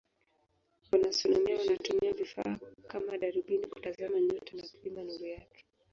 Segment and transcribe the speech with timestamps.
[0.91, 2.57] Wanaastronomia wanatumia vifaa
[2.87, 5.65] kama darubini kutazama nyota na kupima nuru yake.